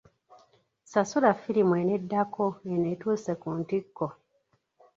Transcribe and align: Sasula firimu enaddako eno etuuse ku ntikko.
Sasula 0.91 1.31
firimu 1.41 1.73
enaddako 1.81 2.45
eno 2.71 2.85
etuuse 2.93 3.33
ku 3.41 3.49
ntikko. 3.59 4.05